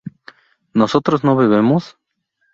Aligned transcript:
¿nosotros 0.73 1.23
no 1.23 1.35
bebemos? 1.35 1.95